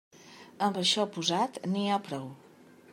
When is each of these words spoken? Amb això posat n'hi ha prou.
Amb 0.67 0.79
això 0.83 1.05
posat 1.19 1.61
n'hi 1.75 1.87
ha 1.99 2.03
prou. 2.11 2.29